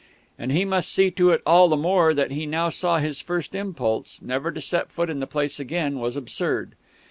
And 0.39 0.51
he 0.51 0.65
must 0.65 0.91
see 0.91 1.11
to 1.11 1.29
it 1.29 1.43
all 1.45 1.67
the 1.69 1.77
more 1.77 2.15
that 2.15 2.31
he 2.31 2.47
now 2.47 2.69
saw 2.69 2.97
his 2.97 3.21
first 3.21 3.53
impulse, 3.53 4.19
never 4.23 4.51
to 4.51 4.59
set 4.59 4.91
foot 4.91 5.11
in 5.11 5.19
the 5.19 5.27
place 5.27 5.59
again, 5.59 5.99
was 5.99 6.15
absurd. 6.15 6.73